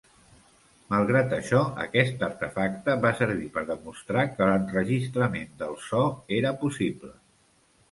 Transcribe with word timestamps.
Malgrat 0.93 1.35
això, 1.37 1.59
aquest 1.83 2.23
artefacte 2.29 2.95
va 3.03 3.13
servir 3.21 3.51
per 3.59 3.65
demostrar 3.69 4.25
que 4.33 4.49
l'enregistrament 4.53 5.55
del 5.63 5.79
so 5.87 6.03
era 6.41 6.57
possible. 6.67 7.15